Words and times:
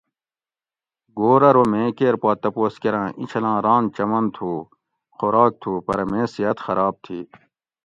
گھور 1.17 1.41
ارو 1.49 1.63
میں 1.71 1.87
کیر 1.97 2.15
پا 2.21 2.31
تپوس 2.41 2.73
کۤراں 2.81 3.07
ایچھلاں 3.19 3.57
ران 3.65 3.83
چمن 3.95 4.25
تھو 4.35 4.51
خوراک 5.17 5.51
تھو 5.61 5.73
پرہ 5.85 6.05
میں 6.11 6.25
صحت 6.35 6.57
خراب 6.65 6.93
تھی 7.03 7.19